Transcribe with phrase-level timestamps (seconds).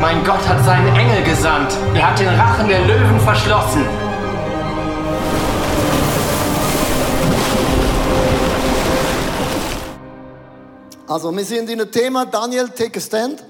[0.00, 1.72] Mein Gott hat seinen Engel gesandt.
[1.94, 3.86] Er hat den Rachen der Löwen verschlossen.
[11.08, 13.42] Also, wir sind in einem Thema, Daniel, take a stand.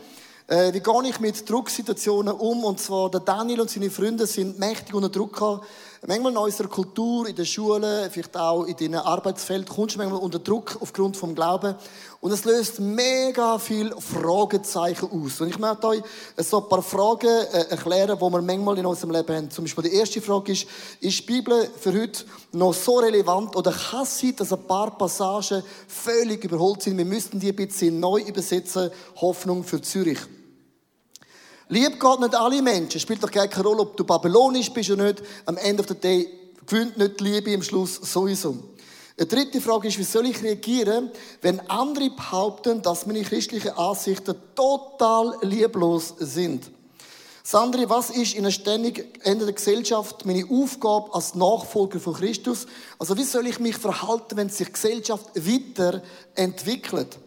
[0.47, 2.63] Äh, wie gehe ich mit Drucksituationen um?
[2.63, 5.67] Und zwar, der Daniel und seine Freunde sind mächtig unter Druck gehabt.
[6.09, 10.21] Manchmal in unserer Kultur, in der Schule, vielleicht auch in deinem Arbeitsfeld, kommst du manchmal
[10.21, 11.75] unter Druck aufgrund vom Glauben.
[12.21, 15.41] Und es löst mega viel Fragezeichen aus.
[15.41, 16.03] Und ich möchte euch
[16.37, 19.51] so ein paar Fragen äh, erklären, die wir manchmal in unserem Leben haben.
[19.51, 20.69] Zum Beispiel die erste Frage ist,
[21.01, 24.97] ist die Bibel für heute noch so relevant oder kann es sein, dass ein paar
[24.97, 26.99] Passagen völlig überholt sind?
[26.99, 28.93] Wir müssten die ein bisschen neu übersetzen.
[29.17, 30.21] Hoffnung für Zürich.
[31.69, 33.01] Lieb Gott nicht alle Menschen.
[33.01, 35.23] Spielt doch keine Rolle, ob du babylonisch bist oder nicht.
[35.47, 36.29] Am Ende of the day
[36.65, 38.57] gewinnt nicht die Liebe im Schluss sowieso.
[39.19, 44.35] Eine dritte Frage ist, wie soll ich reagieren, wenn andere behaupten, dass meine christlichen Ansichten
[44.55, 46.71] total lieblos sind?
[47.43, 52.67] Sandri, was ist in einer ständig ändernden Gesellschaft meine Aufgabe als Nachfolger von Christus?
[52.99, 57.19] Also wie soll ich mich verhalten, wenn sich die Gesellschaft weiterentwickelt?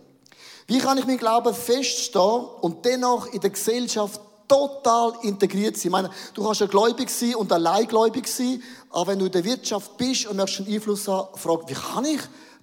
[0.68, 5.86] Wie kann ich mein Glauben feststehen und dennoch in der Gesellschaft total integriert sein.
[5.86, 9.46] Ich meine, du kannst ja gläubig sein und alleingläubig sein, aber wenn du in der
[9.46, 12.20] Wirtschaft bist und möchtest einen Einfluss haben, frag, wie kann ich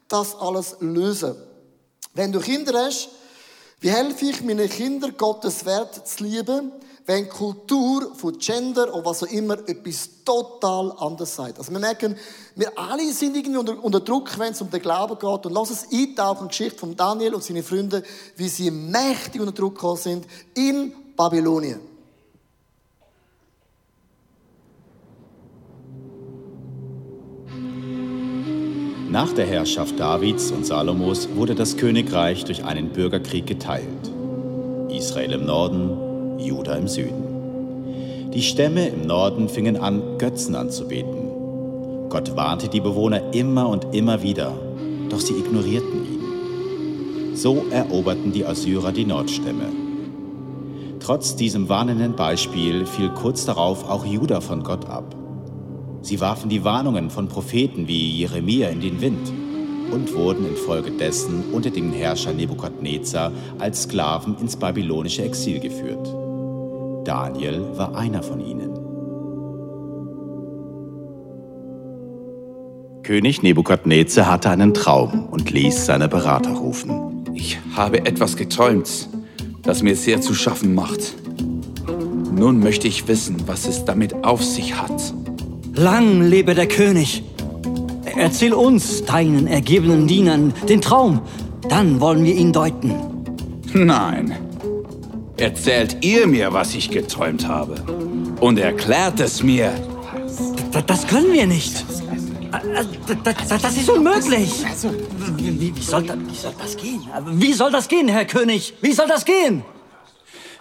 [0.09, 1.37] das alles lösen?
[2.13, 3.09] Wenn du Kinder hast,
[3.81, 6.73] wie helfe ich meinen Kindern, Gottes Wert zu lieben,
[7.07, 11.59] wenn Kultur von Gender oder was auch immer etwas total anderes sagt.
[11.59, 12.17] Also wir merken,
[12.57, 15.47] wir alle sind irgendwie unter, unter Druck, wenn es um den Glauben geht.
[15.47, 18.03] Und lass uns eintauchen in die Geschichte von Daniel und seine Freunde,
[18.35, 21.81] wie sie mächtig unter Druck gekommen sind in Babylonien.
[29.11, 34.13] Nach der Herrschaft Davids und Salomos wurde das Königreich durch einen Bürgerkrieg geteilt.
[34.91, 38.31] Israel im Norden, Juda im Süden.
[38.35, 42.11] Die Stämme im Norden fingen an, Götzen anzubeten.
[42.11, 44.53] Gott warnte die Bewohner immer und immer wieder,
[45.09, 47.37] doch sie ignorierten ihn.
[47.37, 49.86] So eroberten die Assyrer die Nordstämme.
[51.07, 55.15] Trotz diesem warnenden Beispiel fiel kurz darauf auch Juda von Gott ab.
[56.03, 59.33] Sie warfen die Warnungen von Propheten wie Jeremia in den Wind
[59.93, 63.31] und wurden infolgedessen unter den Herrscher Nebukadnezar
[63.61, 66.13] als Sklaven ins babylonische Exil geführt.
[67.07, 68.73] Daniel war einer von ihnen.
[73.05, 77.25] König Nebukadnezar hatte einen Traum und ließ seine Berater rufen.
[77.33, 79.09] Ich habe etwas geträumt
[79.67, 81.15] das mir sehr zu schaffen macht.
[82.33, 85.15] Nun möchte ich wissen, was es damit auf sich hat.
[85.75, 87.23] Lang lebe der König.
[88.17, 91.21] Erzähl uns, deinen ergebenen Dienern, den Traum.
[91.69, 92.95] Dann wollen wir ihn deuten.
[93.75, 94.37] Nein.
[95.39, 97.75] Erzählt ihr mir, was ich geträumt habe.
[98.41, 99.73] Und erklärt es mir.
[100.87, 101.85] Das können wir nicht.
[103.49, 104.65] Das ist unmöglich.
[105.47, 107.01] Wie, wie, soll das, wie soll das gehen?
[107.33, 108.75] Wie soll das gehen, Herr König?
[108.81, 109.63] Wie soll das gehen?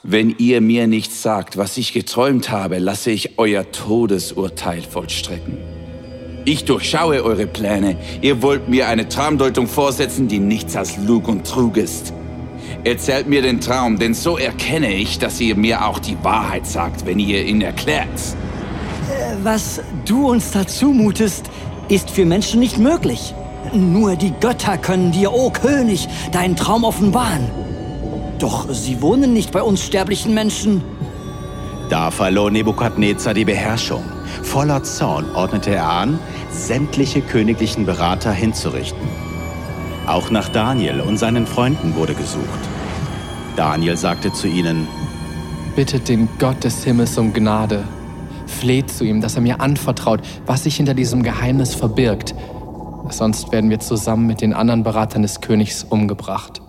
[0.03, 5.57] Wenn ihr mir nicht sagt, was ich geträumt habe, lasse ich euer Todesurteil vollstrecken.
[6.45, 7.97] Ich durchschaue eure Pläne.
[8.21, 12.13] Ihr wollt mir eine Traumdeutung vorsetzen, die nichts als Lug und Trug ist.
[12.83, 17.07] Erzählt mir den Traum, denn so erkenne ich, dass ihr mir auch die Wahrheit sagt,
[17.07, 18.07] wenn ihr ihn erklärt.
[19.09, 21.49] Äh, was du uns dazu mutest,
[21.89, 23.33] ist für Menschen nicht möglich.
[23.73, 27.49] Nur die Götter können dir, o oh König, deinen Traum offenbaren.
[28.39, 30.81] Doch sie wohnen nicht bei uns sterblichen Menschen.
[31.89, 34.03] Da verlor Nebukadnezar die Beherrschung.
[34.41, 36.19] Voller Zorn ordnete er an,
[36.51, 39.07] sämtliche königlichen Berater hinzurichten.
[40.07, 42.45] Auch nach Daniel und seinen Freunden wurde gesucht.
[43.55, 44.87] Daniel sagte zu ihnen,
[45.75, 47.83] Bittet den Gott des Himmels um Gnade
[48.55, 52.33] fleht zu ihm, dass er mir anvertraut, was sich hinter diesem Geheimnis verbirgt.
[53.09, 56.61] Sonst werden wir zusammen mit den anderen Beratern des Königs umgebracht.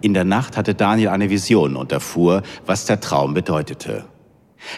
[0.00, 4.04] In der Nacht hatte Daniel eine Vision und erfuhr, was der Traum bedeutete.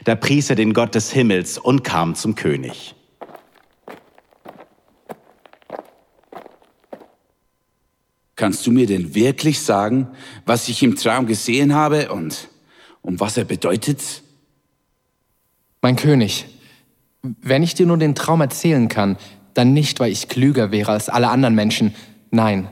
[0.05, 2.95] Da pries er den Gott des Himmels und kam zum König.
[8.37, 10.09] Kannst du mir denn wirklich sagen,
[10.47, 12.49] was ich im Traum gesehen habe und
[13.03, 14.23] und was er bedeutet?
[15.81, 16.47] Mein König,
[17.23, 19.17] wenn ich dir nur den Traum erzählen kann,
[19.55, 21.95] dann nicht, weil ich klüger wäre als alle anderen Menschen.
[22.31, 22.69] Nein,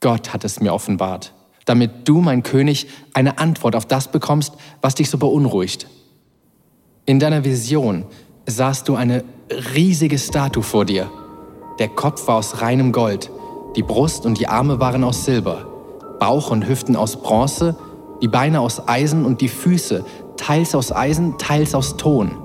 [0.00, 1.32] Gott hat es mir offenbart,
[1.64, 4.52] damit du, mein König, eine Antwort auf das bekommst,
[4.82, 5.88] was dich so beunruhigt.
[7.06, 8.04] In deiner Vision
[8.46, 9.24] sahst du eine
[9.74, 11.10] riesige Statue vor dir.
[11.78, 13.30] Der Kopf war aus reinem Gold,
[13.76, 15.66] die Brust und die Arme waren aus Silber,
[16.20, 17.76] Bauch und Hüften aus Bronze,
[18.22, 20.04] die Beine aus Eisen und die Füße,
[20.36, 22.43] teils aus Eisen, teils aus Ton.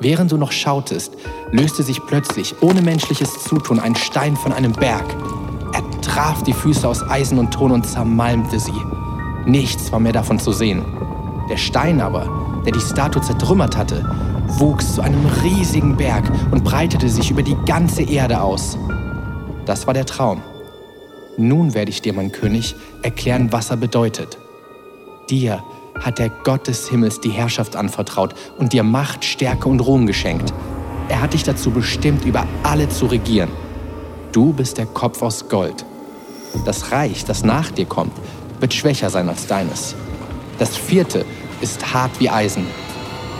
[0.00, 1.12] Während du noch schautest,
[1.50, 5.04] löste sich plötzlich, ohne menschliches Zutun, ein Stein von einem Berg.
[5.72, 8.80] Er traf die Füße aus Eisen und Ton und zermalmte sie.
[9.44, 10.84] Nichts war mehr davon zu sehen.
[11.50, 14.04] Der Stein aber, der die Statue zertrümmert hatte,
[14.58, 18.78] wuchs zu einem riesigen Berg und breitete sich über die ganze Erde aus.
[19.66, 20.42] Das war der Traum.
[21.36, 24.38] Nun werde ich dir, mein König, erklären, was er bedeutet.
[25.28, 25.62] Dir
[26.00, 30.52] hat der Gott des Himmels die Herrschaft anvertraut und dir Macht, Stärke und Ruhm geschenkt.
[31.08, 33.50] Er hat dich dazu bestimmt, über alle zu regieren.
[34.32, 35.84] Du bist der Kopf aus Gold.
[36.64, 38.12] Das Reich, das nach dir kommt,
[38.60, 39.94] wird schwächer sein als deines.
[40.58, 41.24] Das vierte
[41.60, 42.66] ist hart wie Eisen.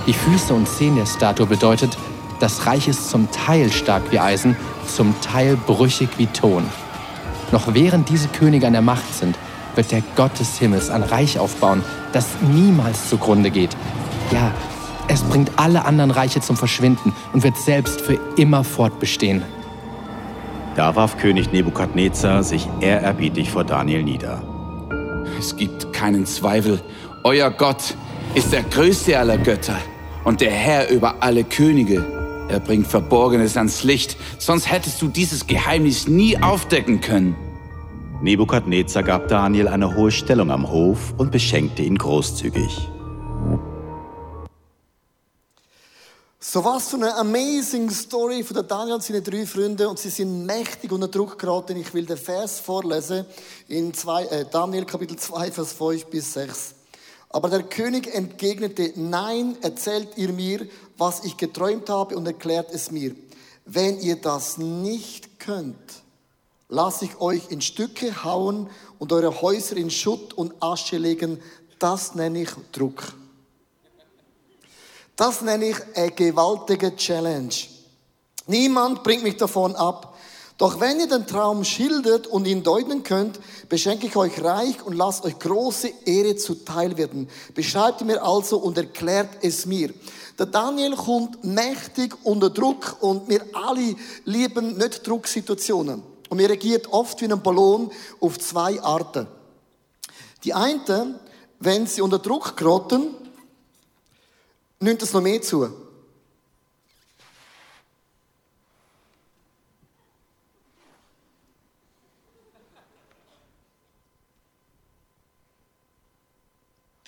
[0.07, 1.97] Die Füße und Zehen der Statue bedeutet,
[2.41, 4.57] das Reich ist zum Teil stark wie Eisen,
[4.87, 6.65] zum Teil brüchig wie Ton.
[7.51, 9.37] Noch während diese Könige an der Macht sind,
[9.79, 13.77] wird der Gott des Himmels ein Reich aufbauen, das niemals zugrunde geht.
[14.33, 14.53] Ja,
[15.07, 19.45] es bringt alle anderen Reiche zum Verschwinden und wird selbst für immer fortbestehen.
[20.75, 24.43] Da warf König Nebukadnezar sich ehrerbietig vor Daniel nieder.
[25.39, 26.81] Es gibt keinen Zweifel,
[27.23, 27.95] euer Gott
[28.35, 29.79] ist der größte aller Götter
[30.25, 32.05] und der Herr über alle Könige.
[32.49, 37.37] Er bringt Verborgenes ans Licht, sonst hättest du dieses Geheimnis nie aufdecken können.
[38.21, 42.91] Nebukadnezar gab Daniel eine hohe Stellung am Hof und beschenkte ihn großzügig.
[46.41, 50.47] So was für eine amazing Story von Daniel und seine drei Freunde und sie sind
[50.47, 51.77] mächtig unter Druck geraten.
[51.77, 53.25] Ich will den Vers vorlesen
[53.69, 56.75] in zwei, äh, Daniel Kapitel 2, Vers 5 bis 6.
[57.29, 60.67] Aber der König entgegnete, nein, erzählt ihr mir,
[60.97, 63.15] was ich geträumt habe und erklärt es mir.
[63.65, 66.03] Wenn ihr das nicht könnt,
[66.69, 68.69] lasse ich euch in Stücke hauen
[68.99, 71.41] und eure Häuser in Schutt und Asche legen.
[71.79, 73.13] Das nenne ich Druck.
[75.17, 77.55] Das nenne ich eine gewaltige Challenge.
[78.47, 80.17] Niemand bringt mich davon ab.
[80.59, 83.39] Doch wenn ihr den Traum schildert und ihn deuten könnt,
[83.69, 87.29] beschenke ich euch reich und lasst euch große Ehre zuteil werden.
[87.55, 89.95] Beschreibt mir also und erklärt es mir.
[90.37, 93.95] Der Daniel kommt mächtig unter Druck und wir alle
[94.25, 96.03] lieben nicht Drucksituationen.
[96.29, 97.91] Und wir reagiert oft wie ein Ballon
[98.21, 99.27] auf zwei Arten.
[100.45, 101.19] Die eine,
[101.59, 103.15] wenn sie unter Druck geraten,
[104.81, 105.69] nimmt es noch mehr zu.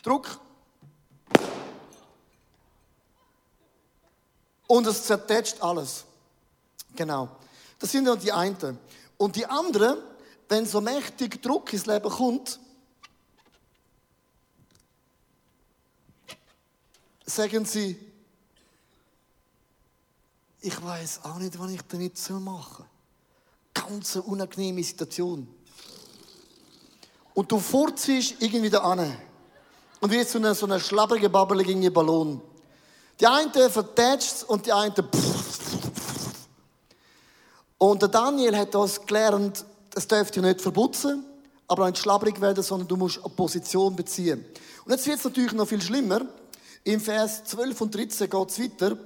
[0.02, 0.40] Druck.
[4.66, 6.04] Und es zertätscht alles.
[6.97, 7.28] Genau.
[7.78, 8.78] Das sind ja die einen.
[9.20, 9.98] Und die anderen,
[10.48, 12.58] wenn so mächtig Druck ins Leben kommt,
[17.26, 17.98] sagen sie,
[20.62, 22.86] ich weiß auch nicht, was ich damit machen soll.
[23.74, 25.46] Ganz eine unangenehme Situation.
[27.34, 29.18] Und du furziehst irgendwie da an.
[30.00, 32.40] Und wie so eine, so eine schlabbrige, babbelige Ballon.
[33.20, 35.02] Die eine vertätscht und die eine
[37.82, 41.25] Und der Daniel hat uns gelernt, es dürfte nicht verputzen,
[41.66, 44.44] aber nicht schlabrig werden, sondern du musst eine Position beziehen.
[44.84, 46.20] Und jetzt wird es natürlich noch viel schlimmer.
[46.84, 48.99] Im Vers 12 und 13 geht es weiter.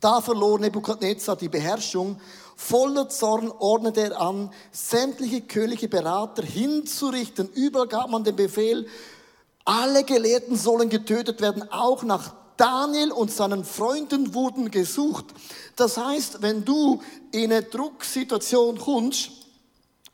[0.00, 2.20] Da verlor Nebukadnezar die Beherrschung.
[2.56, 7.50] Voller Zorn ordnete er an, sämtliche königliche Berater hinzurichten.
[7.54, 8.88] Überall gab man den Befehl,
[9.64, 15.24] alle Gelehrten sollen getötet werden, auch nach Daniel und seinen Freunden wurden gesucht.
[15.74, 17.02] Das heißt, wenn du
[17.32, 19.32] in eine Drucksituation kommst,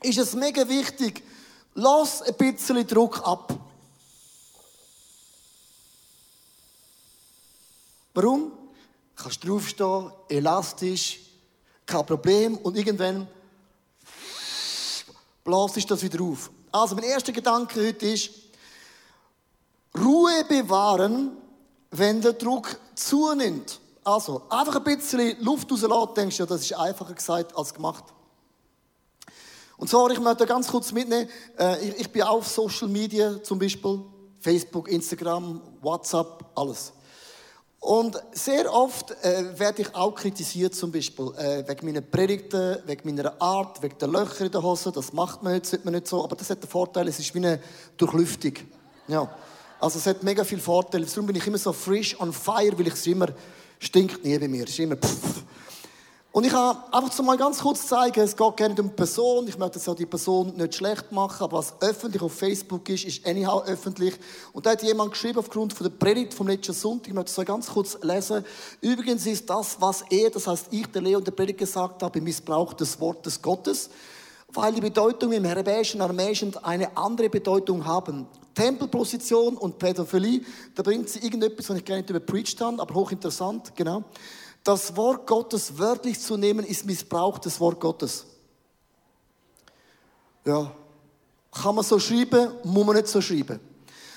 [0.00, 1.22] ist es mega wichtig,
[1.74, 3.54] lass ein bisschen Druck ab.
[8.14, 8.52] Warum?
[9.14, 11.20] Du kannst draufstehen, elastisch,
[11.84, 13.28] kein Problem und irgendwann
[15.44, 16.50] blasst das wieder auf.
[16.72, 18.30] Also mein erster Gedanke heute ist,
[19.94, 21.36] Ruhe bewahren,
[21.90, 23.80] wenn der Druck zunimmt.
[24.04, 28.04] Also, einfach ein bisschen Luft rauslassen, denkst du, das ist einfacher gesagt als gemacht.
[29.76, 31.28] Und zwar, ich möchte ganz kurz mitnehmen,
[31.58, 34.00] äh, ich bin auf Social Media zum Beispiel.
[34.40, 36.92] Facebook, Instagram, WhatsApp, alles.
[37.80, 43.14] Und sehr oft äh, werde ich auch kritisiert, zum Beispiel äh, wegen meiner Predigten, wegen
[43.14, 44.90] meiner Art, wegen der Löcher in der Hose.
[44.90, 46.24] Das macht man jetzt, sollte man nicht so.
[46.24, 47.60] Aber das hat den Vorteil, es ist wie eine
[47.96, 48.54] Durchlüftung.
[49.06, 49.30] Ja.
[49.80, 51.06] Also es hat mega viele Vorteile.
[51.06, 53.28] Darum bin ich immer so frisch on fire, weil ich es immer
[53.78, 54.64] stinkt nie bei mir.
[54.64, 55.44] Es ist immer pfff.
[56.30, 59.48] Und ich habe einfach so mal ganz kurz zeigen, es geht gerne um die Person.
[59.48, 63.04] Ich möchte jetzt auch die Person nicht schlecht machen, aber was öffentlich auf Facebook ist,
[63.04, 64.14] ist anyhow öffentlich.
[64.52, 67.46] Und da hat jemand geschrieben, aufgrund von der Predigt vom letzten Sonntag, ich möchte es
[67.46, 68.44] ganz kurz lesen.
[68.80, 72.74] Übrigens ist das, was er, das heißt ich, der Leo, der Predigt gesagt habe, Missbrauch
[72.74, 73.88] des Wortes Gottes,
[74.52, 78.26] weil die Bedeutung im Hebräischen Aramäischen eine andere Bedeutung haben.
[78.54, 80.40] Tempelposition und Pädophilie,
[80.74, 84.02] da bringt sie irgendetwas, was ich gerne nicht überpreached habe, aber hochinteressant, genau.
[84.64, 88.26] Das Wort Gottes wörtlich zu nehmen, ist Missbrauch des Wort Gottes.
[90.44, 90.72] Ja.
[91.52, 93.60] Kann man so schreiben, muss man nicht so schreiben.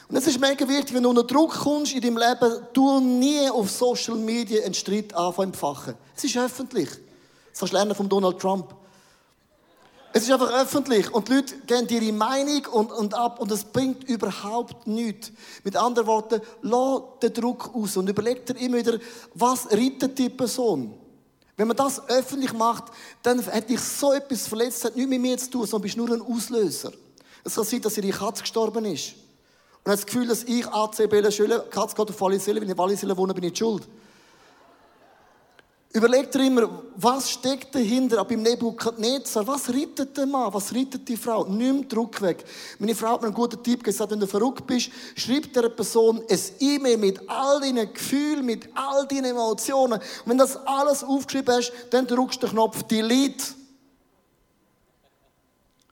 [0.10, 3.50] Und es ist mega wichtig, wenn du unter Druck kommst in deinem Leben, du nie
[3.50, 5.96] auf Social Media einen Streit anfangen.
[6.16, 6.90] Es ist öffentlich.
[6.90, 8.76] Das kannst du lernen von Donald Trump.
[10.14, 13.64] Es ist einfach öffentlich und die Leute geben ihre Meinung und, und ab und es
[13.64, 15.32] bringt überhaupt nichts.
[15.64, 19.00] Mit anderen Worten, lass den Druck aus und überleg dir immer wieder,
[19.34, 20.94] was rettet die Person?
[21.56, 22.86] Wenn man das öffentlich macht,
[23.24, 26.12] dann hat dich so etwas verletzt, hat nichts mit mir zu tun, sondern bist nur
[26.12, 26.92] ein Auslöser.
[27.44, 29.14] Es kann sein, dass ihre Katze gestorben ist.
[29.84, 32.78] Und hat das Gefühl, dass ich ACB Schule, Katze geht auf Walliselle, wenn ich in
[32.78, 33.88] Walliselle wohne, bin ich schuld.
[35.94, 38.20] Überleg dir immer, was steckt dahinter?
[38.20, 40.54] Aber im Nebukadnezar, was rettet der Mann?
[40.54, 41.44] Was rettet die Frau?
[41.44, 42.46] Nimm Druck weg.
[42.80, 46.24] Meine Frau hat mir einen guten Tipp gesagt, wenn du verrückt bist, schreib der Person
[46.30, 50.00] ein E-Mail mit all deinen Gefühlen, mit all deinen Emotionen.
[50.00, 53.44] Und wenn das alles aufgeschrieben hast, dann drückst du den Knopf Delete.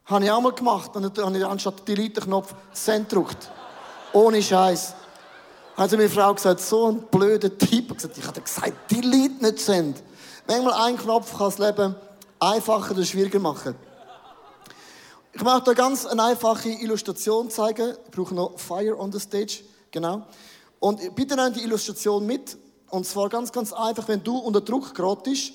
[0.06, 0.92] Habe ich auch mal gemacht.
[0.94, 3.52] Dann habe ich anstatt Delete den Knopf Send gedrückt.
[4.14, 4.96] Ohne Scheiß.
[5.80, 7.96] Also meine Frau gesagt, so ein blöder Typ.
[7.96, 10.04] Ich habe gesagt, delete nicht send.
[10.46, 11.96] Manchmal ein Knopf kann das Leben
[12.38, 13.76] einfacher oder schwieriger machen.
[15.32, 17.96] Ich möchte euch ganz eine einfache Illustration zeigen.
[18.04, 19.64] Ich brauche noch Fire on the Stage.
[19.90, 20.24] Genau.
[20.82, 22.58] Und bitte nehmt die Illustration mit.
[22.90, 24.92] Und zwar ganz, ganz einfach, wenn du unter Druck
[25.24, 25.54] bist,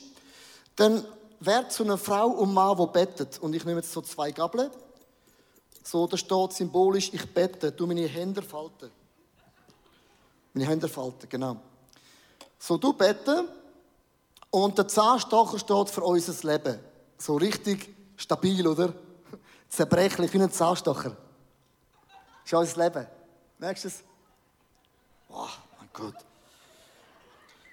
[0.76, 1.04] dann
[1.40, 3.40] wird zu einer Frau und Mann, die bettet.
[3.40, 4.70] Und ich nehme jetzt so zwei Gabeln.
[5.82, 8.90] So, da steht symbolisch, ich bette, du meine Hände falten.
[10.54, 11.56] Meine Hände falten, genau.
[12.58, 13.48] So, du beten
[14.50, 16.78] und der Zahnstocher steht für unser Leben.
[17.18, 18.94] So richtig stabil, oder?
[19.68, 21.10] Zerbrechlich wie ein Zahnstocher.
[21.10, 23.06] Das ist unser Leben.
[23.58, 24.04] Merkst du es?
[25.28, 25.46] Oh,
[25.78, 26.14] mein Gott.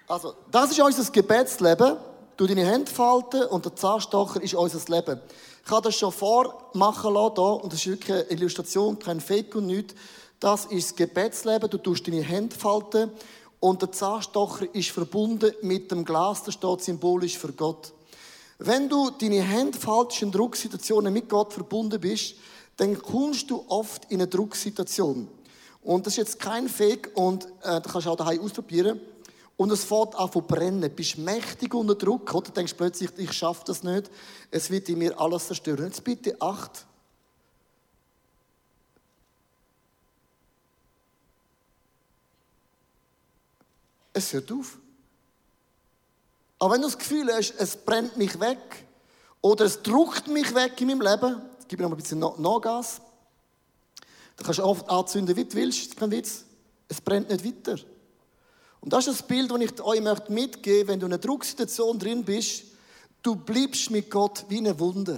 [0.08, 1.98] Also, das ist unser Gebetsleben.
[2.36, 5.22] Du deine Hände falten und der Zahnstocher ist unser Leben.
[5.64, 9.54] Ich habe das schon vormachen lassen hier, und das ist wirklich eine Illustration, kein Fake
[9.56, 9.94] und nichts.
[10.42, 11.70] Das ist das Gebetsleben.
[11.70, 13.12] Du tust deine Hände falten
[13.60, 17.94] und der Zahnstocher ist verbunden mit dem Glas, das steht symbolisch für Gott.
[18.58, 22.36] Wenn du deine Hände faltest in Drucksituationen mit Gott verbunden bist,
[22.78, 25.28] dann kommst du oft in eine Drucksituation.
[25.84, 29.00] Und das ist jetzt kein Fake und äh, das kannst du auch daheim ausprobieren.
[29.58, 30.82] Und es fährt an zu brennen.
[30.82, 32.48] Du bist mächtig unter Druck, oder?
[32.48, 34.10] Du denkst plötzlich, ich schaffe das nicht.
[34.50, 35.86] Es wird in mir alles zerstören.
[35.86, 36.88] Jetzt bitte acht.
[44.14, 44.78] Es hört auf.
[46.60, 48.86] Aber wenn du das Gefühl hast, es brennt mich weg
[49.42, 53.02] oder es druckt mich weg in meinem Leben, gib mir noch ein bisschen Nachgas,
[54.36, 56.46] dann kannst du oft anzünden, wie du willst, das ist kein Witz.
[56.88, 57.80] Es brennt nicht weiter.
[58.82, 61.98] Und das ist das Bild, das ich euch mitgeben möchte, wenn du in einer Drucksituation
[61.98, 62.64] drin bist,
[63.22, 65.18] du bleibst mit Gott wie ein Wunder.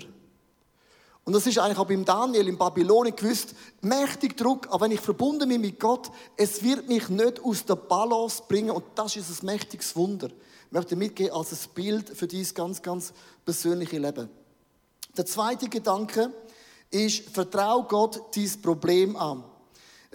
[1.25, 4.99] Und das ist eigentlich auch beim Daniel in Babylonien gewusst, mächtig Druck, aber wenn ich
[4.99, 9.41] verbunden bin mit Gott, es wird mich nicht aus der Balance bringen und das ist
[9.41, 10.27] ein mächtiges Wunder.
[10.27, 13.13] Ich möchte mitgehen als ein Bild für dieses ganz, ganz
[13.45, 14.29] persönliche Leben.
[15.15, 16.33] Der zweite Gedanke
[16.89, 19.43] ist, vertrau Gott dieses Problem an.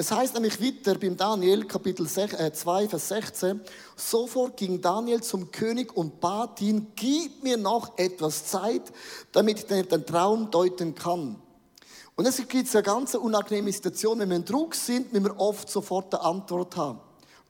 [0.01, 3.61] Es heißt nämlich weiter beim Daniel, Kapitel 2, äh, Vers 16,
[3.97, 8.93] sofort ging Daniel zum König und bat ihn, gib mir noch etwas Zeit,
[9.33, 11.43] damit ich den Traum deuten kann.
[12.15, 15.69] Und es gibt eine ganz unangenehme Situation, wenn wir in Druck sind, wenn wir oft
[15.69, 17.01] sofort eine Antwort haben.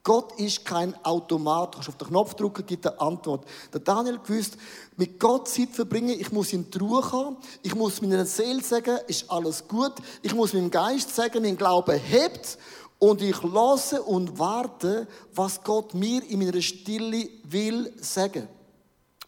[0.02, 1.74] Gott ist kein Automat.
[1.74, 3.46] Du kannst auf den Knopf drücken, gibt eine Antwort.
[3.72, 4.56] Der Daniel gewusst,
[4.96, 8.98] mit Gott Zeit verbringen, ich muss in die Ruhe kommen, ich muss meiner Seele sagen,
[9.06, 12.58] ist alles gut, ich muss meinem Geist sagen, mein Glaube hebt
[12.98, 18.48] und ich lasse und warte, was Gott mir in meiner Stille will sagen.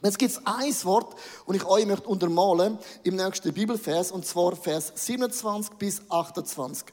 [0.03, 4.57] Jetzt gibt es ein Wort, und ich euch möchte untermalen im nächsten Bibelvers, und zwar
[4.57, 6.87] Vers 27 bis 28.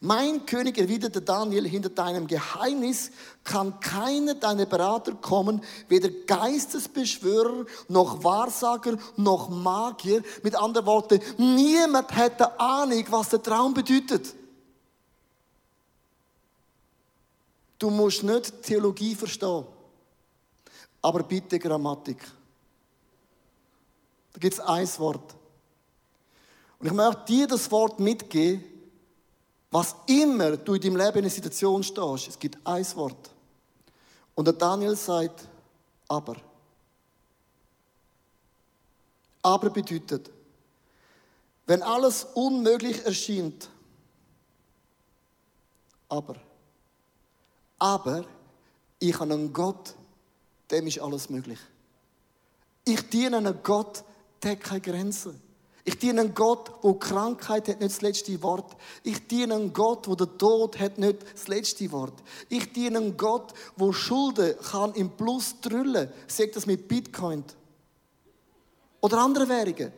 [0.00, 3.10] Mein König, erwiderte Daniel, hinter deinem Geheimnis
[3.44, 10.22] kann keiner deiner Berater kommen, weder Geistesbeschwörer, noch Wahrsager, noch Magier.
[10.42, 14.34] Mit anderen Worten, niemand hätte Ahnung, was der Traum bedeutet.
[17.78, 19.64] Du musst nicht Theologie verstehen,
[21.00, 22.18] aber bitte Grammatik.
[24.32, 25.34] Da gibt es ein Wort.
[26.78, 28.75] Und ich möchte dir das Wort mitgeben,
[29.76, 33.30] was immer du in deinem Leben in einer Situation stehst, es gibt ein Wort.
[34.34, 35.46] Und der Daniel sagt,
[36.08, 36.36] aber.
[39.42, 40.30] Aber bedeutet,
[41.66, 43.68] wenn alles unmöglich erscheint,
[46.08, 46.36] aber,
[47.78, 48.24] aber
[48.98, 49.94] ich habe einen Gott,
[50.70, 51.58] dem ist alles möglich.
[52.82, 54.04] Ich diene einem Gott,
[54.42, 55.38] der hat keine Grenzen.
[55.88, 58.76] Ich diene einem Gott, wo Krankheit hat nicht das letzte Wort.
[59.04, 62.24] Ich diene einem Gott, wo der Tod hat nicht das letzte Wort.
[62.48, 66.10] Ich diene einem Gott, wo Schulden kann im Plus drüllen.
[66.26, 67.44] Sagt das mit Bitcoin
[69.00, 69.92] oder anderen Währungen.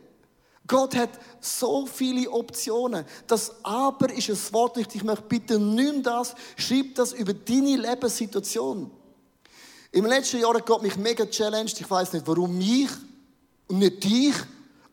[0.67, 1.09] Gott hat
[1.41, 3.03] so viele Optionen.
[3.25, 8.91] Das Aber ist ein Wort, ich möchte bitte nimm das, schreib das über deine Lebenssituation.
[9.91, 11.81] Im letzten Jahr hat Gott mich mega challenged.
[11.81, 12.91] Ich weiß nicht, warum mich
[13.67, 14.35] und nicht dich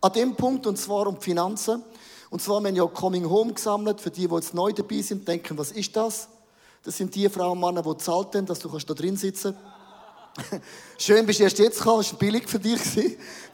[0.07, 1.83] an dem Punkt, und zwar um die Finanzen.
[2.31, 5.27] Und zwar, wir haben ja Coming Home gesammelt, für die, die jetzt neu dabei sind,
[5.27, 6.29] denken, was ist das?
[6.83, 9.57] Das sind die Frauen und Männer, die zahlt haben, dass du da drin sitzen
[10.99, 12.81] Schön, bist du erst jetzt gekommen, das war billig für dich.
[12.81, 13.01] Für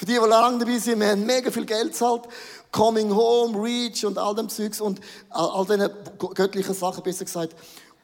[0.05, 2.23] die, die lange dabei sind, wir haben mega viel Geld gezahlt.
[2.73, 5.89] Coming Home, Reach und all dem Zeugs und all diesen
[6.35, 7.55] göttlichen Sachen, besser gesagt.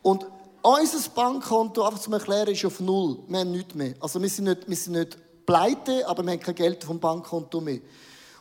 [0.03, 0.27] Und
[0.63, 3.19] unser Bankkonto, einfach zum Erklären, ist auf Null.
[3.27, 3.95] Wir haben nichts mehr.
[4.01, 7.61] Also wir sind nicht, wir sind nicht pleite, aber wir haben kein Geld vom Bankkonto
[7.61, 7.81] mehr.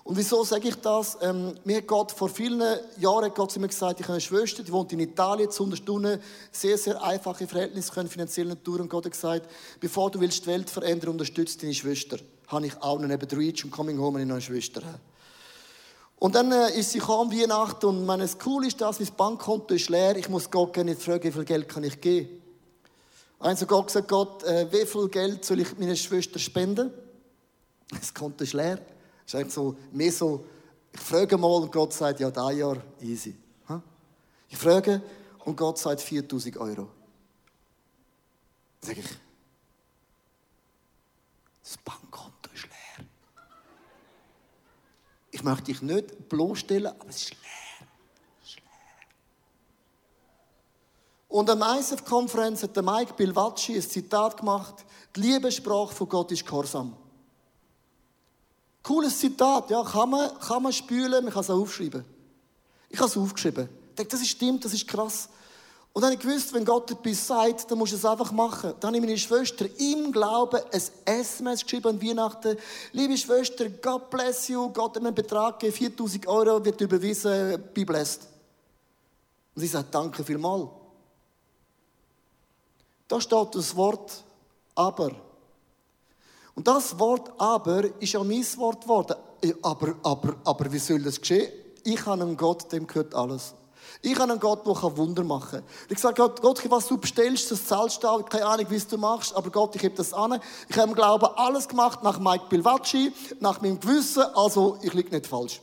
[0.08, 1.18] Und wieso sage ich das?
[1.20, 2.64] Ähm, mir hat Gott vor vielen
[2.98, 6.22] Jahren Gott zu mir gesagt, ich habe eine Schwester, die wohnt in Italien, zu Stunden,
[6.50, 8.66] sehr, sehr einfache Verhältnisse, können finanziell nicht.
[8.66, 12.20] Und Gott hat gesagt, bevor du willst die Welt verändern, unterstütze deine Schwester.
[12.48, 14.82] Habe ich auch noch neben Reach und Coming Home eine Schwester.
[16.20, 19.90] Und dann äh, ist sie gekommen, Weihnachten, und meine, Cool ist das, mein Bankkonto ist
[19.90, 22.42] leer, ich muss Gott gerne nicht fragen, wie viel Geld kann ich geben.
[23.40, 26.92] Also Gott gesagt, Gott, äh, wie viel Geld soll ich meiner Schwester spenden?
[27.90, 28.80] Das Konto ist leer.
[29.28, 30.46] Das ist eigentlich so, mehr so,
[30.94, 33.36] ich frage mal und Gott sagt, ja, da Jahr, easy.
[34.48, 35.02] Ich frage
[35.40, 36.88] und Gott sagt 4000 Euro.
[38.80, 39.10] Sage ich,
[41.62, 43.06] das Bankkonto ist leer.
[45.32, 47.88] Ich möchte dich nicht bloßstellen, aber es ist leer.
[48.42, 48.64] Es ist leer.
[51.28, 56.46] Und am ISF-Konferenz hat der Mike Bilvacci ein Zitat gemacht, die Liebessprache von Gott ist
[56.46, 56.96] Gehorsam.
[58.88, 62.06] Cooles Zitat, ja, kann man, kann man spülen, man kann es auch aufschreiben.
[62.88, 63.68] Ich habe es aufgeschrieben.
[63.90, 65.28] Ich denke, das ist stimmt, das ist krass.
[65.92, 68.76] Und dann habe ich gewusst, wenn Gott etwas sagt, dann musst du es einfach machen.
[68.80, 72.56] Dann habe ich meine Schwester im Glauben ein SMS geschrieben an Weihnachten.
[72.94, 74.70] Liebe Schwester, God bless you.
[74.70, 78.22] Gott hat mir einen Betrag gegeben, 4000 Euro wird überwiesen, be blessed.
[79.54, 80.70] Und sie sagt, danke vielmals.
[83.10, 84.24] Da steht das Wort
[84.76, 85.27] aber.
[86.58, 89.16] Und das Wort aber ist ja mein Wort geworden.
[89.62, 91.52] Aber, aber, aber wie soll das geschehen?
[91.84, 93.54] Ich habe einen Gott, dem gehört alles.
[94.02, 95.64] Ich habe einen Gott, der Wunder machen kann.
[95.88, 98.28] Ich sage Gott, Gott, was du bestellst, das zahlst du auch.
[98.28, 100.40] Keine Ahnung, wie du machst, aber Gott, ich habe das an.
[100.68, 105.12] Ich habe im Glauben alles gemacht nach Mike Bilvacci, nach meinem Gewissen, also ich liege
[105.12, 105.62] nicht falsch.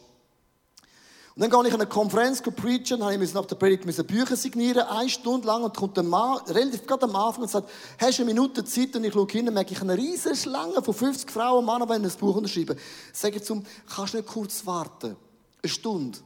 [1.36, 4.36] Und dann gehe ich an eine Konferenz preachen, dann habe ich nach der Predigt Bücher
[4.36, 7.68] signieren, eine Stunde lang, und kommt ein Mann, relativ gerade am Anfang, und sagt,
[7.98, 8.94] hast du eine Minute Zeit?
[8.94, 12.08] Und ich schaue hin, merke ich eine riesige Schlange von 50 Frauen und Männern, die
[12.08, 12.78] ein Buch unterschreiben.
[13.12, 15.16] Sage ich zum, kannst du nicht kurz warten?
[15.60, 16.18] Eine Stunde.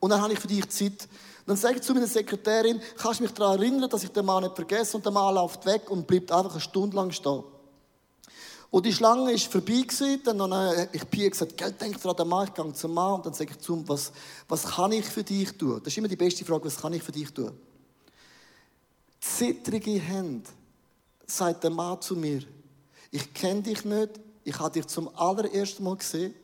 [0.00, 1.06] Und dann habe ich für dich Zeit.
[1.46, 4.42] dann sage ich zu meiner Sekretärin, kannst du mich daran erinnern, dass ich den Mann
[4.42, 4.96] nicht vergesse?
[4.96, 7.44] Und der Mann läuft weg und bleibt einfach eine Stunde lang stehen.
[8.70, 12.24] Und die Schlange ist vorbei gewesen, dann habe ich Pia gesagt, Gell, denk dran, der
[12.24, 13.14] Mann, ich gehe zum Mann.
[13.14, 14.12] Und dann sage ich zu ihm, was,
[14.46, 15.80] was kann ich für dich tun?
[15.82, 17.50] Das ist immer die beste Frage, was kann ich für dich tun?
[19.20, 20.48] Zittrige Hände,
[21.26, 22.42] sagt der Mann zu mir,
[23.10, 26.34] ich kenne dich nicht, ich habe dich zum allerersten Mal gesehen.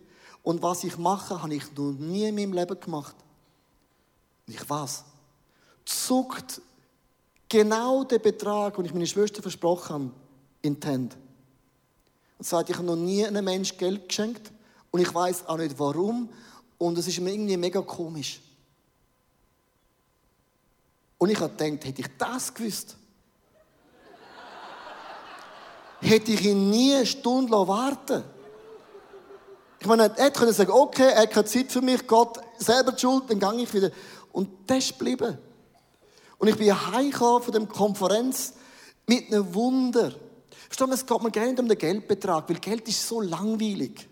[0.43, 3.15] Und was ich mache, habe ich noch nie in meinem Leben gemacht.
[4.49, 5.05] Ich weiß,
[5.85, 6.61] zuckt
[7.49, 10.11] genau der Betrag, den ich meiner Schwester versprochen habe,
[10.63, 11.17] in die Hände
[12.39, 14.53] und sagt, ich habe noch nie einem Menschen Geld geschenkt
[14.91, 16.29] und ich weiß auch nicht warum
[16.79, 18.41] und es ist mir irgendwie mega komisch.
[21.19, 22.97] Und ich habe gedacht, hätte ich das gewusst,
[26.01, 28.23] hätte ich ihn nie eine Stunde warten
[29.81, 33.01] Ich meine, er hätte sagen okay, er hat keine Zeit für mich, Gott selber die
[33.01, 33.91] Schuld, dann gehe ich wieder.
[34.33, 35.39] Und das ist geblieben.
[36.39, 38.53] Und ich bin heimgekommen von der Konferenz
[39.07, 40.15] mit einem Wunder.
[40.69, 44.09] Verstehen es geht mir gerne nicht um den Geldbetrag, weil Geld ist so langweilig.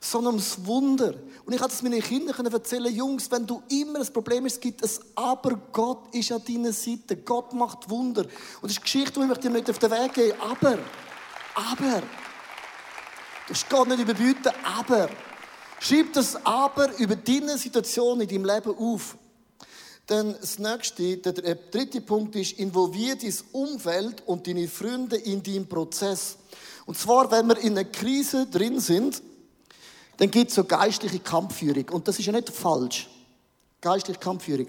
[0.00, 1.14] Sondern ums Wunder.
[1.44, 4.82] Und ich hatte es meinen Kindern erzählen, Jungs, wenn du immer ein Problem hast, gibt
[4.82, 7.16] es aber Gott ist an deiner Seite.
[7.16, 8.22] Gott macht Wunder.
[8.22, 8.30] Und
[8.62, 10.78] das ist eine Geschichte, die ich dir nicht auf den Weg geben Aber,
[11.54, 12.02] aber,
[13.48, 15.08] das ist Gott nicht überbieten, aber,
[15.80, 19.16] schreib das aber über deine Situation in deinem Leben auf.
[20.08, 25.68] Dann das nächste, der dritte Punkt ist, involviere dein Umfeld und deine Freunde in deinen
[25.68, 26.38] Prozess.
[26.86, 29.22] Und zwar, wenn wir in einer Krise drin sind,
[30.16, 31.90] dann gibt es so geistliche Kampfführung.
[31.90, 33.06] Und das ist ja nicht falsch.
[33.82, 34.68] Geistliche Kampfführung.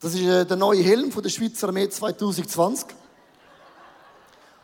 [0.00, 2.88] Das ist äh, der neue Helm von der Schweizer Armee 2020.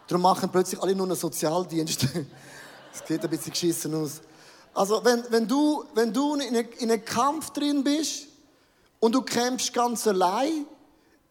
[0.09, 2.09] Darum machen plötzlich alle nur einen Sozialdienst.
[2.93, 4.21] Es geht ein bisschen geschissen aus.
[4.79, 8.29] Also, wenn, wenn, du, wenn du in, eine, in einem Kampf drin bist
[9.01, 10.67] und du kämpfst ganz allein,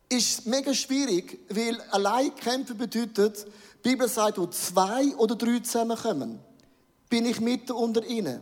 [0.10, 3.46] ist es mega schwierig, weil allein kämpfen bedeutet,
[3.86, 6.40] die Bibel sagt, wo zwei oder drei zusammenkommen,
[7.08, 8.42] bin ich mitten unter ihnen.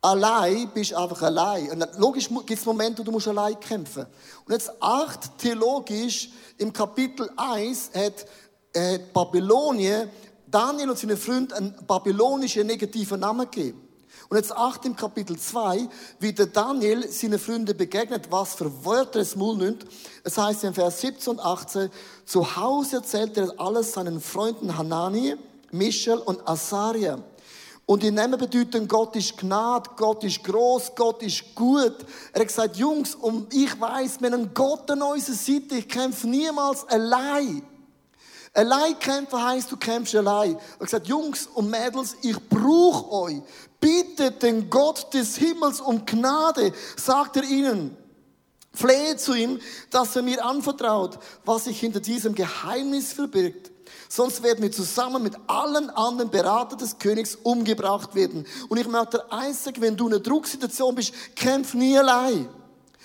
[0.00, 1.70] Allein bist du einfach allein.
[1.70, 4.06] Und logisch gibt es Momente, wo du musst allein kämpfen
[4.46, 8.24] Und jetzt acht theologisch, im Kapitel 1 hat
[8.72, 10.08] äh, Babylonien
[10.50, 13.89] Daniel und seine Freunde einen babylonischen negativen Namen gegeben.
[14.30, 15.88] Und jetzt acht im Kapitel 2,
[16.20, 19.84] wie der Daniel seine Freunde begegnet, was für Wörter es Mund nimmt.
[20.22, 21.90] Es heißt in Vers 17 und 18,
[22.26, 25.34] zu Hause erzählt er alles seinen Freunden Hanani,
[25.72, 27.18] Michel und Asaria.
[27.86, 31.96] Und die Namen bedeuten, Gott ist Gnad, Gott ist groß, Gott ist gut.
[32.32, 36.28] Er hat gesagt, Jungs, und ich weiß, wir haben Gott an unserer Seite, ich kämpfe
[36.28, 37.64] niemals allein.
[38.52, 40.56] Allein kämpfen heisst, du kämpfst allein.
[40.56, 43.42] Er hat gesagt, Jungs und Mädels, ich brauche euch.
[43.80, 47.96] Bittet den Gott des Himmels um Gnade, sagt er ihnen.
[48.72, 49.60] Flehe zu ihm,
[49.90, 53.70] dass er mir anvertraut, was sich hinter diesem Geheimnis verbirgt.
[54.08, 58.46] Sonst werden wir zusammen mit allen anderen Beratern des Königs umgebracht werden.
[58.68, 62.48] Und ich möchte eins sagen, wenn du in einer Drucksituation bist, kämpf nie allein.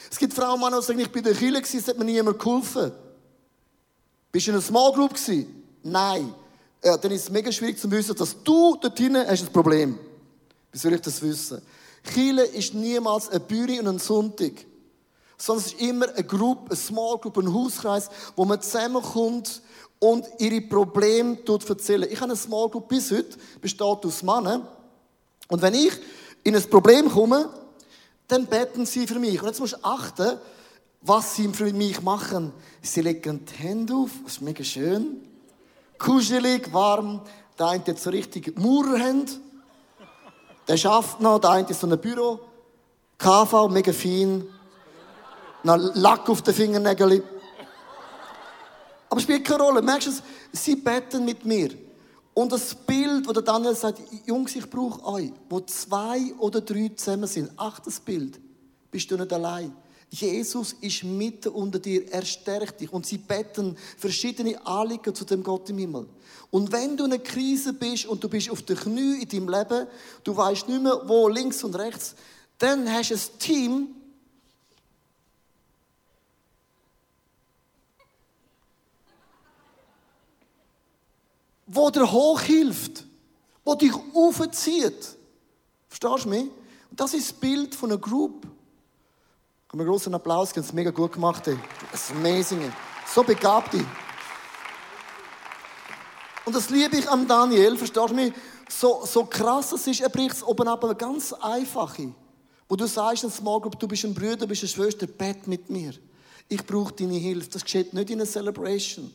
[0.09, 2.39] Es gibt Frauen, Männer, die sagen, ich bin in der gewesen, es hat mir niemand
[2.39, 2.91] geholfen.
[4.35, 5.63] Bist du in einer Small Group gewesen?
[5.81, 6.33] Nein.
[6.83, 9.97] Ja, dann ist es mega schwierig zu wissen, dass du dort hinten hast ein Problem.
[10.73, 11.61] Wie soll ich das wissen?
[12.03, 14.51] Chile ist niemals eine Bühne und ein Sonntag.
[15.37, 19.61] Sondern es ist immer eine Gruppe, eine Small Group, ein Hauskreis, wo man zusammenkommt
[19.99, 22.09] und ihre Probleme erzählen.
[22.11, 24.67] Ich habe eine Small Group bis heute, besteht aus Männern.
[25.47, 25.93] Und wenn ich
[26.43, 27.47] in ein Problem komme,
[28.27, 29.39] dann beten sie für mich.
[29.39, 30.37] Und jetzt musst du achten,
[31.07, 32.51] was sie für mich machen.
[32.81, 35.21] Sie legen die Hände auf, das ist mega schön.
[35.97, 37.21] Kuschelig, warm.
[37.57, 39.31] Der eine hat so richtig Mauerhände.
[40.67, 42.39] Der schafft noch, der eine ist so ein Büro.
[43.17, 44.45] KV, mega fein.
[45.63, 47.23] Noch Lack auf den Fingernägeln.
[49.09, 49.81] Aber spielt keine Rolle.
[49.81, 50.23] Merkst du es?
[50.51, 51.69] Sie beten mit mir.
[52.33, 56.91] Und das Bild, wo der Daniel sagt, Jungs, ich brauche euch, wo zwei oder drei
[56.95, 57.51] zusammen sind.
[57.57, 58.39] Acht das Bild.
[58.91, 59.73] Bist du nicht allein.
[60.09, 65.43] Jesus ist mitten unter dir, er stärkt dich und sie beten verschiedene Anliegen zu dem
[65.43, 66.07] Gott im Himmel.
[66.51, 69.49] Und wenn du in einer Krise bist und du bist auf den Knie in deinem
[69.49, 69.87] Leben,
[70.23, 72.15] du weißt nicht mehr, wo links und rechts,
[72.57, 73.87] dann hast du ein Team,
[81.67, 83.05] wo dir hochhilft,
[83.65, 85.17] wo dich aufzieht.
[85.89, 86.45] Verstehst du mich?
[86.91, 88.47] Das ist das Bild von einer Group.
[89.75, 91.49] Komm, einen großen Applaus, ganz mega gut gemacht.
[91.49, 91.59] Ey.
[91.91, 92.71] Das ist amazing.
[93.13, 93.73] So begabt.
[93.73, 93.83] Ey.
[96.45, 98.31] Und das liebe ich am Daniel, verstehst du mich?
[98.69, 102.13] So, so krass es ist, er bricht es oben ab, aber ganz einfache.
[102.69, 105.45] Wo du sagst, in Small Group, du bist ein Bruder, du bist eine Schwester, bett
[105.45, 105.91] mit mir.
[106.47, 107.49] Ich brauche deine Hilfe.
[107.49, 109.11] Das geschieht nicht in einer Celebration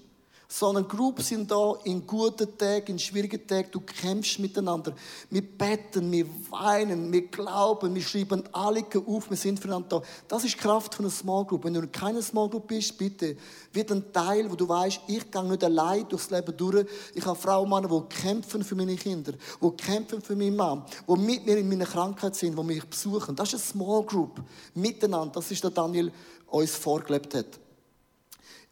[0.53, 3.69] sondern Groups sind da in guten Tagen, in schwierigen Tagen.
[3.71, 4.93] Du kämpfst miteinander.
[5.31, 10.03] Wir beten, wir weinen, wir glauben, wir schreiben alle auf, wir sind füreinander da.
[10.27, 11.65] Das ist die Kraft von einer Small Group.
[11.65, 13.37] Wenn du keine Small Group bist, bitte,
[13.73, 16.85] wird ein Teil, wo du weißt, ich gehe nicht allein durchs Leben durch.
[17.15, 20.83] Ich habe Frauen und Männer, die kämpfen für meine Kinder, die kämpfen für meinen Mann,
[21.09, 23.37] die mit mir in meiner Krankheit sind, die mich besuchen.
[23.37, 24.43] Das ist eine Small Group.
[24.75, 25.35] Miteinander.
[25.35, 26.11] Das ist der Daniel
[26.49, 27.60] uns vorgelebt hat.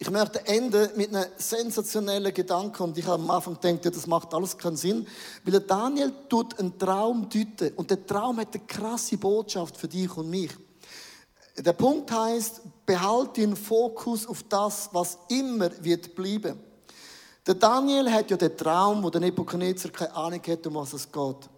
[0.00, 4.06] Ich möchte enden mit einem sensationellen Gedanken und ich habe am Anfang gedacht, ja, das
[4.06, 5.04] macht alles keinen Sinn,
[5.42, 9.88] weil der Daniel tut einen Traum deuten und der Traum hat eine krasse Botschaft für
[9.88, 10.52] dich und mich.
[11.56, 16.61] Der Punkt heißt, behalte den Fokus auf das, was immer wird bleiben.
[17.44, 21.11] Der Daniel hat ja den Traum, wo der Nebuchadnezzar keine Ahnung hat, um was es
[21.11, 21.50] geht.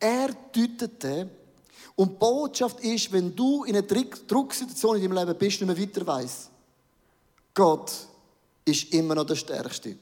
[0.00, 1.28] Er deutete
[1.96, 5.78] Und die Botschaft ist, wenn du in einer Drucksituation in deinem Leben bist, nicht mehr
[5.78, 6.51] weiter weißt,
[7.54, 7.92] Gott
[8.64, 9.96] ist immer noch der Stärkste.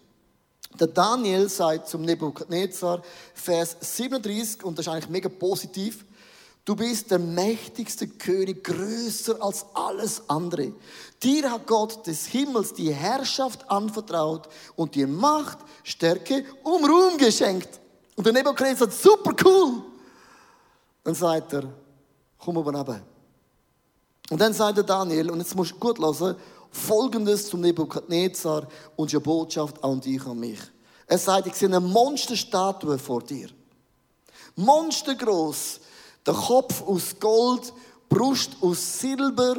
[0.78, 3.02] Der Daniel sagt zum Nebukadnezar,
[3.34, 6.04] Vers 37, und das ist eigentlich mega positiv,
[6.64, 10.72] Du bist der mächtigste König, größer als alles andere.
[11.22, 17.80] Dir hat Gott des Himmels die Herrschaft anvertraut und dir Macht, Stärke und Ruhm geschenkt.
[18.14, 19.82] Und der Nebukadnezar sagt, super cool.
[21.02, 21.64] Dann sagt er,
[22.38, 23.00] komm oben runter.
[24.30, 26.36] Und dann sagt der Daniel, und jetzt musst du gut hören,
[26.70, 30.60] folgendes zum Nebukadnezar und die Botschaft an dich und mich.
[31.06, 33.48] Er sagt, ich sehe eine Monsterstatue vor dir.
[34.56, 35.80] Monstergroß.
[36.26, 37.72] Der Kopf aus Gold,
[38.08, 39.56] Brust aus Silber,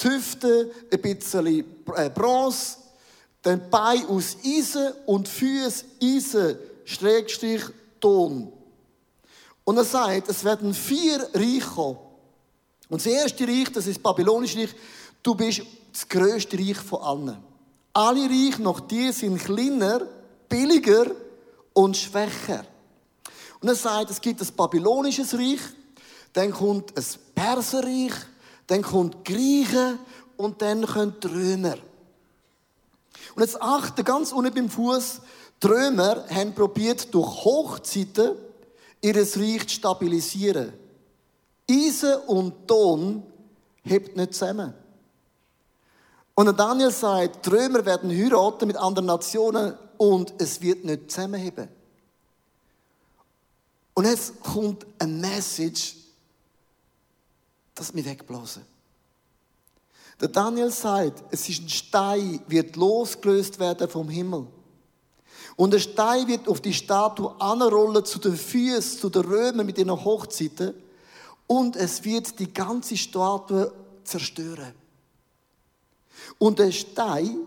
[0.00, 2.76] die Hüfte ein bisschen äh, Bronze,
[3.44, 7.62] den Bein aus Eisen und Füße Eisen, Schrägstrich
[8.00, 8.52] Ton.
[9.64, 11.98] Und er sagt, es werden vier Reiche kommen.
[12.88, 14.74] Und das erste Reich, das ist das babylonische Reich,
[15.22, 17.38] du bist das grösste Reich von allen.
[17.92, 20.02] Alle Reiche nach dir sind kleiner,
[20.48, 21.06] billiger
[21.72, 22.64] und schwächer.
[23.60, 25.60] Und er sagt, es gibt ein babylonisches Reich,
[26.32, 28.12] dann kommt ein Perserreich,
[28.66, 29.98] dann kommt Griechen
[30.36, 31.76] und dann kommen die Römer.
[33.34, 35.20] Und jetzt achte ganz unten beim Fuß,
[35.62, 38.36] die Römer haben probiert durch Hochzeiten
[39.00, 40.72] ihr Reich zu stabilisieren.
[41.70, 43.22] Eisen und Ton
[43.82, 44.74] hebt nicht zusammen.
[46.38, 51.68] Und Daniel sagt, die Römer werden heiraten mit anderen Nationen und es wird nicht zusammenheben.
[53.92, 55.96] Und jetzt kommt ein Message,
[57.74, 58.62] das mich wegblasen.
[60.20, 64.46] Der Daniel sagt, es ist ein Stein, wird losgelöst werden vom Himmel.
[65.56, 69.76] Und der Stein wird auf die Statue anrollen zu den Füßen, zu den Römern mit
[69.76, 70.72] ihren Hochzeiten.
[71.48, 73.72] Und es wird die ganze Statue
[74.04, 74.72] zerstören.
[76.38, 77.46] Und der Stein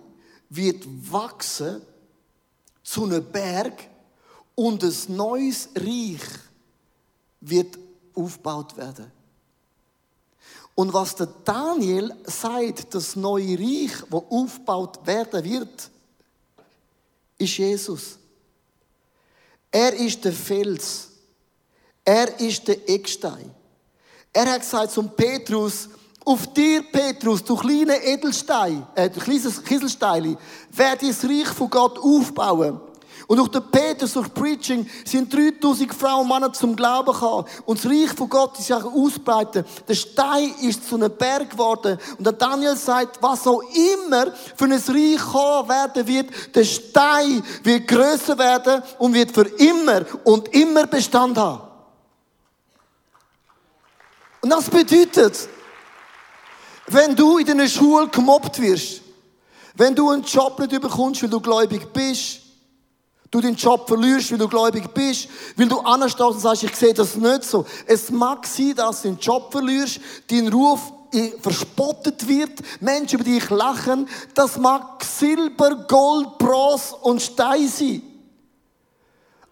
[0.49, 1.81] wird wachsen
[2.83, 3.87] zu einem Berg
[4.55, 6.21] und ein neues Reich
[7.39, 7.77] wird
[8.13, 9.11] aufgebaut werden.
[10.75, 15.89] Und was der Daniel sagt, das neue Reich, wo aufgebaut werden wird,
[17.37, 18.17] ist Jesus.
[19.71, 21.09] Er ist der Fels.
[22.03, 23.53] Er ist der Eckstein.
[24.33, 25.89] Er hat gesagt zum Petrus,
[26.23, 30.37] auf dir, Petrus, du kleine Edelstein, äh, du kleines Kieselstein,
[30.71, 32.79] werde das Reich von Gott aufbauen.
[33.27, 37.47] Und durch den Petrus, durch Preaching, sind 3000 Frauen und Männer zum Glauben gekommen.
[37.65, 39.63] Und das Reich von Gott ist sich ausbreiten.
[39.87, 41.97] Der Stein ist zu einem Berg geworden.
[42.17, 47.41] Und der Daniel sagt, was auch immer für ein Reich kommen werden wird, der Stein
[47.63, 51.61] wird größer werden und wird für immer und immer Bestand haben.
[54.41, 55.47] Und das bedeutet,
[56.93, 59.01] wenn du in deiner Schule gemobbt wirst,
[59.75, 62.39] wenn du einen Job nicht bekommst, weil du gläubig bist,
[63.29, 66.93] du den Job verlierst, weil du gläubig bist, weil du anstehst und sagst, ich sehe
[66.93, 67.65] das nicht so.
[67.85, 69.99] Es mag sein, dass du den Job verlierst,
[70.29, 70.93] dein Ruf
[71.41, 74.07] verspottet wird, Menschen über dich lachen.
[74.33, 78.01] Das mag Silber, Gold, Bronze und Stein sein.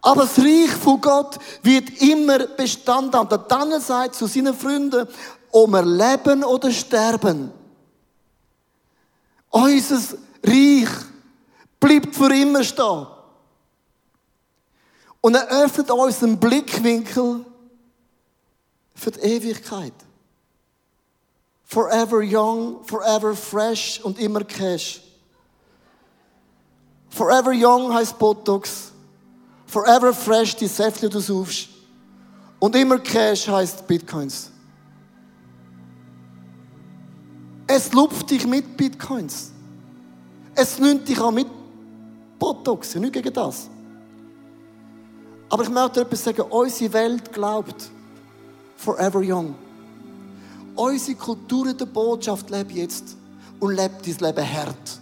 [0.02, 3.28] Aber das Reich von Gott wird immer Bestand haben.
[3.28, 5.08] Der Daniel sagt zu seinen Freunden,
[5.51, 7.51] ob wir leben oder sterben.
[9.49, 10.89] Unser Reich
[11.79, 13.07] bleibt für immer stehen.
[15.21, 17.45] Und er öffnet uns einen Blickwinkel
[18.95, 19.93] für die Ewigkeit.
[21.65, 25.01] Forever young, forever fresh und immer cash.
[27.09, 28.91] Forever young heißt Botox.
[29.67, 31.69] Forever fresh die Säfte, die du suchst.
[32.59, 34.48] Und immer cash heißt Bitcoins.
[37.71, 39.51] Es lupft dich mit Bitcoins.
[40.55, 41.45] Es nimmt dich auch mit
[42.39, 42.95] Botox.
[42.95, 43.69] Nicht gegen das.
[45.51, 46.41] Aber ich möchte etwas sagen.
[46.49, 47.91] Unsere Welt glaubt
[48.75, 49.53] forever young.
[50.75, 53.15] Unsere Kultur der Botschaft lebt jetzt
[53.60, 54.99] und lebt dein Leben hart.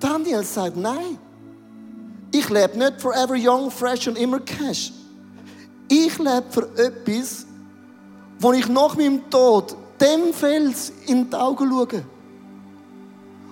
[0.00, 1.16] Daniel sagt, nein.
[2.32, 4.92] Ich lebe nicht forever young, fresh und immer cash.
[5.86, 7.46] Ich lebe für etwas,
[8.40, 12.04] wo ich nach meinem Tod dem Fels in die Augen schaue.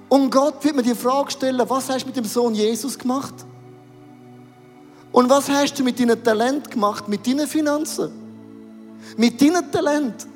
[0.09, 3.35] Und Gott wird mir die Frage stellen, was hast du mit dem Sohn Jesus gemacht?
[5.11, 8.11] Und was hast du mit deinem Talent gemacht, mit deinen Finanzen?
[9.17, 10.27] Mit deinem Talent?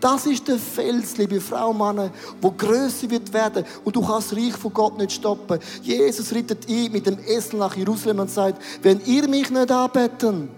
[0.00, 4.38] Das ist der Fels, liebe Frau, Mann, wo größer wird werden und du kannst das
[4.38, 5.58] Reich von Gott nicht stoppen.
[5.82, 10.48] Jesus rittet ein mit dem Esel nach Jerusalem und sagt, wenn ihr mich nicht anbeten,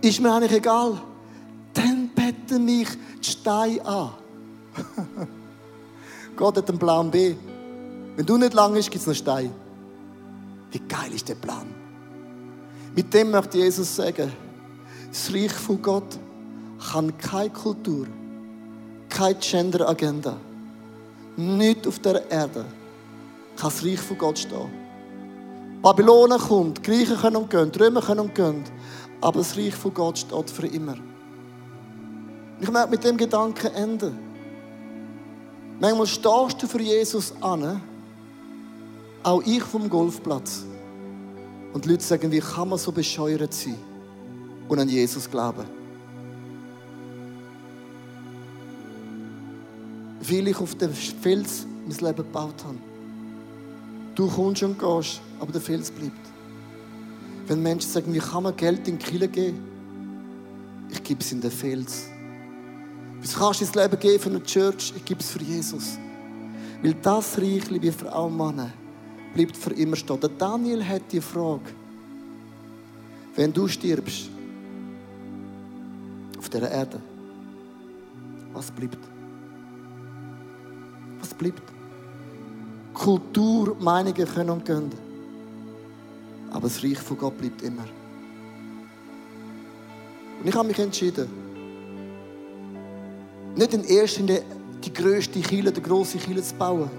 [0.00, 1.02] ist mir eigentlich egal.
[1.76, 2.88] Dann beten mich
[3.20, 4.10] die Steine an.
[6.36, 7.34] Gott hat einen Plan B.
[8.16, 9.50] Wenn du nicht lang bist, gibt es einen Stein.
[10.70, 11.66] Wie geil ist der Plan?
[12.94, 14.32] Mit dem möchte Jesus sagen,
[15.08, 16.18] das Reich von Gott
[16.90, 18.06] kann keine Kultur,
[19.08, 20.36] keine Gender-Agenda,
[21.36, 22.64] nicht auf der Erde
[23.56, 24.70] kann das Reich von Gott stehen.
[25.82, 28.64] Babylon kommt, Griechen können und gehen, Römer können und gehen,
[29.20, 30.96] aber das Reich von Gott steht für immer.
[32.60, 34.18] Ich möchte mit dem Gedanken enden.
[35.78, 37.82] Manchmal stehst du für Jesus an,
[39.22, 40.64] auch ich vom Golfplatz.
[41.72, 43.76] Und die Leute sagen, wie kann man so bescheuert sein
[44.68, 45.64] und an Jesus glauben?
[50.20, 52.78] Weil ich auf dem Fels mein Leben gebaut habe.
[54.14, 56.16] Du kommst und gehst, aber der Fels bleibt.
[57.46, 59.58] Wenn Menschen sagen, wie kann man Geld in die Kirche geben?
[60.90, 62.08] Ich gebe es in den Fels.
[63.26, 64.92] Was kannst du das Leben geben für eine Church?
[64.94, 65.98] Ich gebe es für Jesus.
[66.80, 68.70] Weil das Reich, liebe Frauen und Männer,
[69.34, 70.20] bleibt für immer stehen.
[70.20, 71.64] Der Daniel hat die Frage,
[73.34, 74.30] wenn du stirbst,
[76.38, 77.00] auf dieser Erde,
[78.52, 78.98] was bleibt?
[81.18, 81.62] Was bleibt?
[82.94, 84.92] Kultur, Meinungen können und gehen.
[86.52, 87.86] Aber das Reich von Gott bleibt immer.
[90.40, 91.45] Und ich habe mich entschieden,
[93.56, 94.42] nicht in erster Linie
[94.84, 96.90] die grösste Kille, die grosse Kille zu bauen,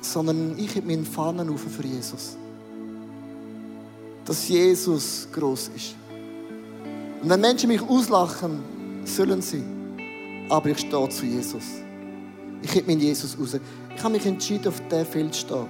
[0.00, 2.36] sondern ich habe meinen Fahnen auf für Jesus.
[4.24, 5.94] Dass Jesus groß ist.
[7.22, 8.60] Und wenn Menschen mich auslachen,
[9.04, 9.62] sollen sie.
[10.48, 11.64] Aber ich stehe zu Jesus.
[12.62, 13.56] Ich habe meinen Jesus raus.
[13.96, 15.66] Ich habe mich entschieden, auf diesem Feld zu stehen.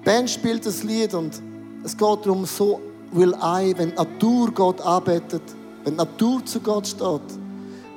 [0.00, 1.40] Die Band spielt das Lied und
[1.84, 2.80] es geht darum, so
[3.12, 5.42] will I, wenn Natur Gott arbeitet,
[5.84, 7.41] wenn Natur zu Gott steht,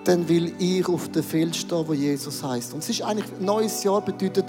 [0.05, 2.73] dann will ich auf dem Feld stehen, wo Jesus heißt.
[2.73, 4.45] Und es ist eigentlich ein neues Jahr bedeutet,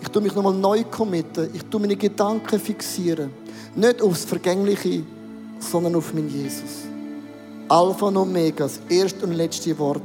[0.00, 3.30] ich tue mich nochmal neu committen, ich tue meine Gedanken fixieren.
[3.74, 5.02] Nicht aufs Vergängliche,
[5.58, 6.86] sondern auf meinen Jesus.
[7.68, 10.02] Alpha und Omega, das erste und letzte Wort.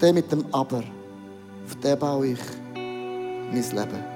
[0.00, 0.82] Der mit dem Aber.
[1.66, 2.40] Auf den baue ich
[2.74, 4.15] mein Leben.